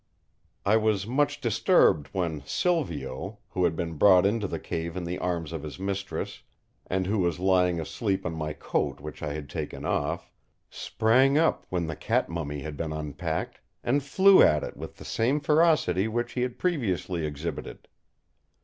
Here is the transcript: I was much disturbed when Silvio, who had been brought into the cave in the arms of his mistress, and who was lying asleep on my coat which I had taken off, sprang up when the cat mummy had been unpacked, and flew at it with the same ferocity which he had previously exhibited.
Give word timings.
I 0.65 0.77
was 0.77 1.05
much 1.05 1.39
disturbed 1.41 2.07
when 2.07 2.41
Silvio, 2.43 3.37
who 3.49 3.65
had 3.65 3.75
been 3.75 3.99
brought 3.99 4.25
into 4.25 4.47
the 4.47 4.57
cave 4.57 4.97
in 4.97 5.03
the 5.03 5.19
arms 5.19 5.53
of 5.53 5.61
his 5.61 5.77
mistress, 5.77 6.41
and 6.87 7.05
who 7.05 7.19
was 7.19 7.37
lying 7.39 7.79
asleep 7.79 8.25
on 8.25 8.33
my 8.33 8.53
coat 8.53 8.99
which 8.99 9.21
I 9.21 9.33
had 9.33 9.47
taken 9.47 9.85
off, 9.85 10.31
sprang 10.71 11.37
up 11.37 11.67
when 11.69 11.85
the 11.85 11.95
cat 11.95 12.29
mummy 12.29 12.61
had 12.61 12.75
been 12.77 12.91
unpacked, 12.91 13.59
and 13.83 14.01
flew 14.01 14.41
at 14.41 14.63
it 14.63 14.75
with 14.75 14.95
the 14.97 15.05
same 15.05 15.39
ferocity 15.39 16.07
which 16.07 16.31
he 16.33 16.41
had 16.41 16.57
previously 16.57 17.23
exhibited. 17.23 17.87